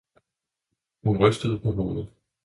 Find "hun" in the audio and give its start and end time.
1.03-1.17